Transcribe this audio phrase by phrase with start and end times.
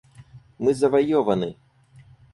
[0.59, 1.49] Мы завоеваны!